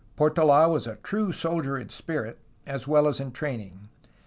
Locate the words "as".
2.65-2.87, 3.07-3.19